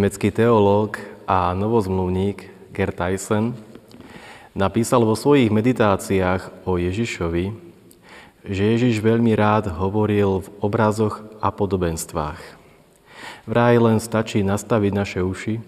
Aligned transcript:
Nemecký 0.00 0.32
teológ 0.32 0.96
a 1.28 1.52
novozmluvník 1.52 2.48
Gerd 2.72 2.96
Tyson 2.96 3.52
napísal 4.56 5.04
vo 5.04 5.12
svojich 5.12 5.52
meditáciách 5.52 6.64
o 6.64 6.80
Ježišovi, 6.80 7.52
že 8.40 8.62
Ježiš 8.64 9.04
veľmi 9.04 9.36
rád 9.36 9.68
hovoril 9.68 10.40
v 10.40 10.48
obrazoch 10.64 11.20
a 11.44 11.52
podobenstvách. 11.52 12.40
Vraj 13.44 13.76
len 13.76 14.00
stačí 14.00 14.40
nastaviť 14.40 14.92
naše 14.96 15.20
uši, 15.20 15.60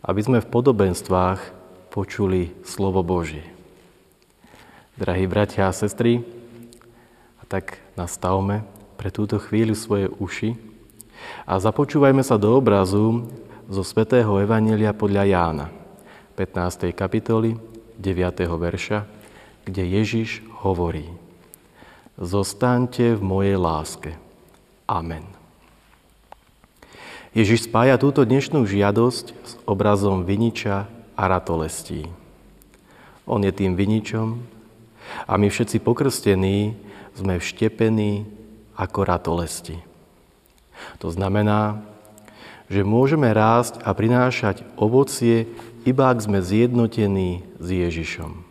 aby 0.00 0.20
sme 0.24 0.40
v 0.40 0.48
podobenstvách 0.48 1.52
počuli 1.92 2.56
slovo 2.64 3.04
Božie. 3.04 3.44
Drahí 4.96 5.28
bratia 5.28 5.68
a 5.68 5.76
sestry, 5.76 6.24
a 7.36 7.44
tak 7.44 7.84
nastavme 8.00 8.64
pre 8.96 9.12
túto 9.12 9.36
chvíľu 9.36 9.76
svoje 9.76 10.08
uši 10.16 10.56
a 11.44 11.60
započúvajme 11.60 12.24
sa 12.24 12.40
do 12.40 12.56
obrazu 12.56 13.28
zo 13.68 13.84
svätého 13.84 14.32
Evanelia 14.40 14.96
podľa 14.96 15.28
Jána, 15.28 15.66
15. 16.40 16.88
kapitoly, 16.96 17.60
9. 18.00 18.48
verša, 18.48 19.04
kde 19.68 19.84
Ježiš 19.84 20.40
hovorí 20.64 21.04
Zostaňte 22.16 23.12
v 23.14 23.22
mojej 23.22 23.60
láske. 23.60 24.16
Amen. 24.88 25.22
Ježiš 27.36 27.68
spája 27.68 28.00
túto 28.00 28.24
dnešnú 28.24 28.64
žiadosť 28.64 29.26
s 29.36 29.52
obrazom 29.68 30.24
viniča 30.24 30.88
a 31.12 31.22
ratolestí. 31.28 32.08
On 33.28 33.44
je 33.44 33.52
tým 33.52 33.76
viničom 33.76 34.40
a 35.28 35.36
my 35.36 35.52
všetci 35.52 35.84
pokrstení 35.84 36.72
sme 37.12 37.36
vštepení 37.36 38.24
ako 38.80 38.98
ratolesti. 39.04 39.76
To 41.04 41.12
znamená, 41.12 41.84
že 42.68 42.84
môžeme 42.84 43.32
rásť 43.32 43.80
a 43.80 43.96
prinášať 43.96 44.64
ovocie, 44.76 45.48
iba 45.88 46.12
ak 46.12 46.20
sme 46.20 46.44
zjednotení 46.44 47.44
s 47.56 47.68
Ježišom. 47.72 48.44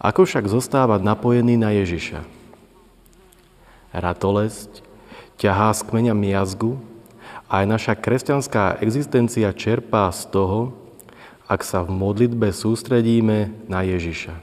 Ako 0.00 0.26
však 0.26 0.50
zostávať 0.50 1.06
napojený 1.06 1.54
na 1.60 1.70
Ježiša? 1.76 2.26
Ratolesť 3.94 4.82
ťahá 5.38 5.70
z 5.76 5.80
kmeňa 5.86 6.14
miazgu 6.16 6.80
a 7.46 7.62
aj 7.62 7.66
naša 7.66 7.94
kresťanská 7.96 8.80
existencia 8.80 9.50
čerpá 9.52 10.08
z 10.10 10.30
toho, 10.32 10.72
ak 11.50 11.66
sa 11.66 11.82
v 11.82 11.90
modlitbe 11.90 12.54
sústredíme 12.54 13.66
na 13.66 13.82
Ježiša. 13.82 14.38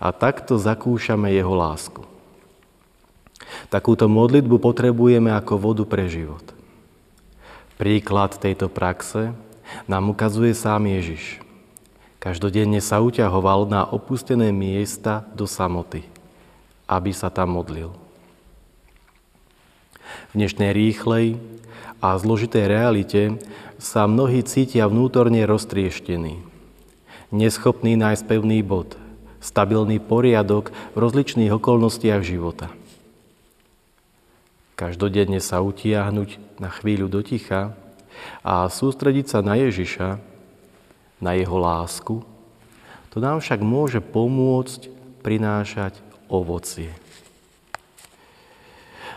A 0.00 0.08
takto 0.12 0.60
zakúšame 0.60 1.32
jeho 1.32 1.52
lásku. 1.56 2.04
Takúto 3.72 4.06
modlitbu 4.06 4.60
potrebujeme 4.60 5.32
ako 5.32 5.54
vodu 5.56 5.84
pre 5.88 6.06
život. 6.06 6.44
Príklad 7.80 8.36
tejto 8.36 8.68
praxe 8.68 9.32
nám 9.88 10.12
ukazuje 10.12 10.52
sám 10.52 10.84
Ježiš. 10.84 11.40
Každodenne 12.20 12.76
sa 12.84 13.00
uťahoval 13.00 13.72
na 13.72 13.88
opustené 13.88 14.52
miesta 14.52 15.24
do 15.32 15.48
samoty, 15.48 16.04
aby 16.84 17.16
sa 17.16 17.32
tam 17.32 17.56
modlil. 17.56 17.88
V 20.28 20.32
dnešnej 20.36 20.76
rýchlej 20.76 21.40
a 22.04 22.20
zložitej 22.20 22.68
realite 22.68 23.40
sa 23.80 24.04
mnohí 24.04 24.44
cítia 24.44 24.84
vnútorne 24.84 25.40
roztrieštení, 25.48 26.36
neschopní 27.32 27.96
nájsť 27.96 28.28
pevný 28.28 28.60
bod, 28.60 29.00
stabilný 29.40 30.04
poriadok 30.04 30.68
v 30.92 30.96
rozličných 31.00 31.56
okolnostiach 31.56 32.20
života– 32.20 32.68
každodenne 34.80 35.36
sa 35.44 35.60
utiahnuť 35.60 36.56
na 36.56 36.72
chvíľu 36.72 37.12
do 37.12 37.20
ticha 37.20 37.76
a 38.40 38.64
sústrediť 38.64 39.28
sa 39.28 39.44
na 39.44 39.60
Ježiša, 39.60 40.16
na 41.20 41.36
jeho 41.36 41.60
lásku, 41.60 42.24
to 43.12 43.20
nám 43.20 43.44
však 43.44 43.60
môže 43.60 44.00
pomôcť 44.00 44.88
prinášať 45.20 46.00
ovocie. 46.32 46.96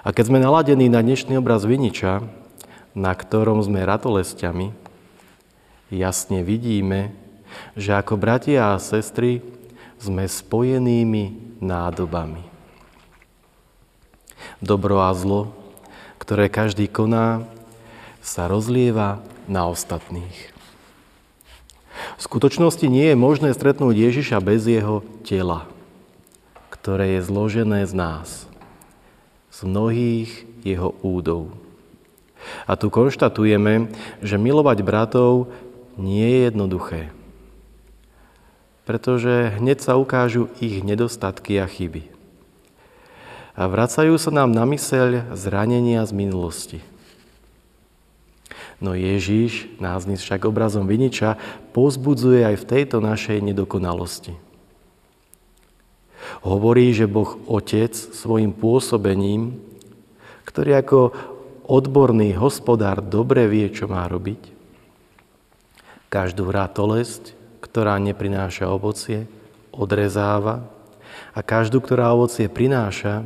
A 0.03 0.12
keď 0.12 0.35
sme 0.35 0.44
naladení 0.44 0.91
na 0.91 1.00
dnešný 1.00 1.40
obraz 1.40 1.63
viniča, 1.63 2.28
na 2.91 3.16
ktorom 3.16 3.63
sme 3.63 3.88
ratolestiami, 3.88 4.75
jasne 5.88 6.44
vidíme, 6.44 7.16
že 7.80 7.95
ako 7.95 8.19
bratia 8.19 8.75
a 8.75 8.84
sestry 8.84 9.40
sme 9.95 10.28
spojenými 10.28 11.56
nádobami 11.63 12.52
dobro 14.63 15.03
a 15.03 15.12
zlo, 15.12 15.51
ktoré 16.24 16.47
každý 16.47 16.88
koná, 16.88 17.44
sa 18.24 18.47
rozlieva 18.47 19.19
na 19.51 19.68
ostatných. 19.68 20.56
V 22.16 22.22
skutočnosti 22.24 22.88
nie 22.88 23.12
je 23.12 23.19
možné 23.19 23.51
stretnúť 23.51 23.91
Ježiša 23.91 24.40
bez 24.40 24.63
jeho 24.63 25.03
tela, 25.28 25.68
ktoré 26.72 27.19
je 27.19 27.28
zložené 27.28 27.84
z 27.84 27.94
nás, 27.94 28.47
z 29.51 29.59
mnohých 29.68 30.31
jeho 30.63 30.95
údov. 31.03 31.51
A 32.63 32.80
tu 32.80 32.88
konštatujeme, 32.88 33.91
že 34.24 34.40
milovať 34.40 34.80
bratov 34.84 35.51
nie 36.00 36.24
je 36.24 36.40
jednoduché, 36.47 37.01
pretože 38.88 39.59
hneď 39.59 39.84
sa 39.84 40.00
ukážu 40.00 40.47
ich 40.63 40.80
nedostatky 40.84 41.59
a 41.59 41.68
chyby 41.68 42.12
a 43.53 43.69
vracajú 43.69 44.17
sa 44.17 44.33
nám 44.33 44.49
na 44.49 44.65
myseľ 44.65 45.37
zranenia 45.37 46.01
z 46.09 46.11
minulosti. 46.13 46.79
No 48.81 48.97
Ježíš, 48.97 49.69
nás 49.79 50.03
dnes 50.03 50.19
však 50.19 50.49
obrazom 50.49 50.89
viniča, 50.89 51.39
pozbudzuje 51.71 52.43
aj 52.43 52.55
v 52.59 52.67
tejto 52.67 52.97
našej 52.99 53.39
nedokonalosti. 53.39 54.35
Hovorí, 56.43 56.91
že 56.91 57.07
Boh 57.07 57.39
Otec 57.47 57.93
svojim 57.93 58.51
pôsobením, 58.51 59.55
ktorý 60.43 60.83
ako 60.83 60.99
odborný 61.63 62.35
hospodár 62.35 62.99
dobre 62.99 63.47
vie, 63.47 63.71
čo 63.71 63.87
má 63.87 64.03
robiť, 64.09 64.51
každú 66.11 66.51
ratolesť, 66.51 67.37
ktorá 67.63 67.95
neprináša 68.01 68.67
ovocie, 68.67 69.25
odrezáva 69.71 70.67
a 71.31 71.39
každú, 71.39 71.79
ktorá 71.79 72.11
ovocie 72.11 72.51
prináša, 72.51 73.23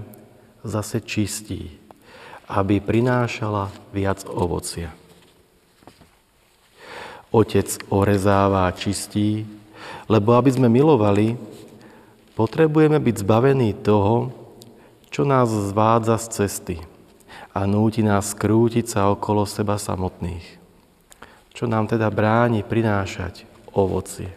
zase 0.67 1.00
čistí, 1.00 1.72
aby 2.51 2.83
prinášala 2.83 3.72
viac 3.95 4.28
ovocia. 4.28 4.91
Otec 7.31 7.67
orezáva 7.88 8.67
a 8.67 8.75
čistí, 8.75 9.47
lebo 10.11 10.35
aby 10.35 10.51
sme 10.51 10.67
milovali, 10.67 11.39
potrebujeme 12.35 13.00
byť 13.00 13.16
zbavení 13.23 13.72
toho, 13.79 14.31
čo 15.07 15.23
nás 15.23 15.47
zvádza 15.47 16.19
z 16.19 16.27
cesty 16.44 16.77
a 17.56 17.63
núti 17.66 18.03
nás 18.03 18.35
skrútiť 18.35 18.85
sa 18.85 19.11
okolo 19.11 19.47
seba 19.47 19.79
samotných. 19.79 20.59
Čo 21.56 21.66
nám 21.66 21.89
teda 21.89 22.07
bráni 22.13 22.61
prinášať 22.61 23.50
ovocie. 23.73 24.29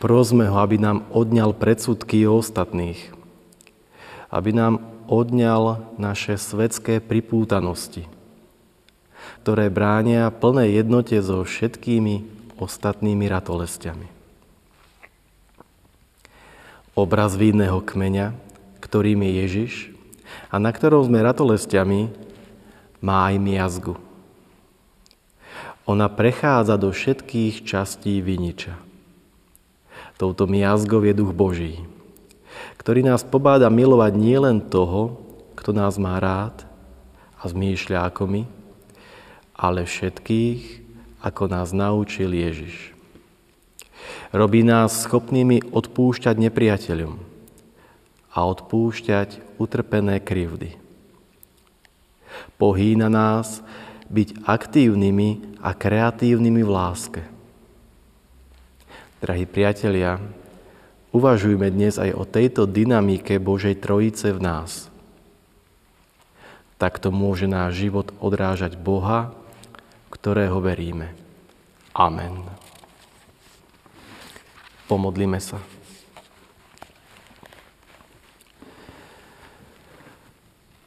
Prosme 0.00 0.48
ho, 0.48 0.56
aby 0.60 0.80
nám 0.80 1.04
odňal 1.12 1.52
predsudky 1.52 2.24
ostatných, 2.24 3.19
aby 4.30 4.50
nám 4.54 4.78
odňal 5.10 5.90
naše 5.98 6.38
svetské 6.38 7.02
pripútanosti, 7.02 8.06
ktoré 9.42 9.66
bránia 9.66 10.30
plnej 10.30 10.86
jednote 10.86 11.18
so 11.18 11.42
všetkými 11.42 12.22
ostatnými 12.62 13.26
ratolestiami. 13.26 14.06
Obraz 16.94 17.34
vínneho 17.34 17.82
kmeňa, 17.82 18.38
ktorým 18.78 19.26
je 19.26 19.32
Ježiš 19.42 19.72
a 20.54 20.62
na 20.62 20.70
ktorom 20.70 21.02
sme 21.02 21.26
ratolestiami, 21.26 22.10
má 23.02 23.34
aj 23.34 23.36
miazgu. 23.42 23.94
Ona 25.90 26.06
prechádza 26.06 26.78
do 26.78 26.94
všetkých 26.94 27.66
častí 27.66 28.22
viniča. 28.22 28.78
Touto 30.20 30.46
miazgou 30.46 31.02
je 31.02 31.16
duch 31.16 31.34
Boží 31.34 31.82
ktorý 32.80 33.04
nás 33.04 33.20
pobáda 33.26 33.68
milovať 33.68 34.12
nielen 34.16 34.58
toho, 34.64 35.20
kto 35.56 35.76
nás 35.76 36.00
má 36.00 36.16
rád 36.16 36.64
a 37.36 37.44
zmýšľa 37.48 38.08
ako 38.08 38.22
my, 38.24 38.42
ale 39.52 39.84
všetkých, 39.84 40.62
ako 41.20 41.52
nás 41.52 41.76
naučil 41.76 42.32
Ježiš. 42.32 42.96
Robí 44.32 44.64
nás 44.64 45.04
schopnými 45.04 45.74
odpúšťať 45.74 46.36
nepriateľom 46.48 47.14
a 48.30 48.38
odpúšťať 48.46 49.60
utrpené 49.60 50.22
krivdy. 50.22 50.78
Pohýna 52.56 53.12
nás 53.12 53.60
byť 54.08 54.46
aktívnymi 54.48 55.60
a 55.60 55.76
kreatívnymi 55.76 56.62
v 56.64 56.70
láske. 56.70 57.22
Drahí 59.20 59.44
priatelia, 59.44 60.16
Uvažujme 61.10 61.66
dnes 61.74 61.98
aj 61.98 62.14
o 62.14 62.22
tejto 62.22 62.70
dynamike 62.70 63.42
Božej 63.42 63.82
Trojice 63.82 64.30
v 64.30 64.38
nás. 64.38 64.86
tak 66.80 66.96
to 66.96 67.12
môže 67.12 67.44
náš 67.44 67.76
život 67.76 68.08
odrážať 68.24 68.72
Boha, 68.80 69.36
ktorého 70.08 70.64
veríme. 70.64 71.12
Amen. 71.92 72.40
Pomodlíme 74.88 75.36
sa. 75.44 75.60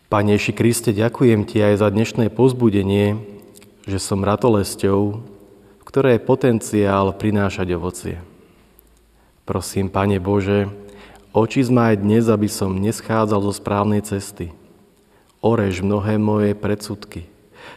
Pane 0.10 0.38
Kriste, 0.38 0.94
ďakujem 0.98 1.46
Ti 1.46 1.74
aj 1.74 1.76
za 1.86 1.90
dnešné 1.94 2.34
pozbudenie, 2.34 3.22
že 3.86 4.02
som 4.02 4.26
ratolesťou, 4.26 5.02
v 5.78 5.84
ktorej 5.86 6.18
je 6.18 6.26
potenciál 6.26 7.14
prinášať 7.14 7.68
ovocie. 7.78 8.33
Prosím, 9.44 9.92
Pane 9.92 10.24
Bože, 10.24 10.72
oči 11.36 11.68
ma 11.68 11.92
aj 11.92 12.00
dnes, 12.00 12.32
aby 12.32 12.48
som 12.48 12.80
neschádzal 12.80 13.44
zo 13.44 13.52
správnej 13.52 14.00
cesty. 14.00 14.56
Orež 15.44 15.84
mnohé 15.84 16.16
moje 16.16 16.56
predsudky, 16.56 17.28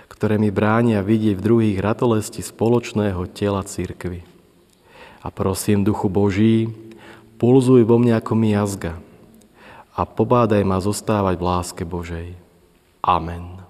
ktoré 0.07 0.39
mi 0.39 0.55
bránia 0.55 1.03
vidieť 1.03 1.35
v 1.35 1.43
druhých 1.43 1.79
ratolesti 1.83 2.39
spoločného 2.39 3.27
tela 3.35 3.67
církvy. 3.67 4.23
A 5.27 5.35
prosím, 5.35 5.83
Duchu 5.83 6.07
Boží, 6.07 6.71
pulzuj 7.43 7.83
vo 7.83 7.99
mne 7.99 8.15
ako 8.23 8.39
mi 8.39 8.55
a 9.97 10.03
pobádaj 10.07 10.63
ma 10.63 10.79
zostávať 10.79 11.35
v 11.35 11.43
láske 11.43 11.83
Božej. 11.83 12.39
Amen. 13.03 13.66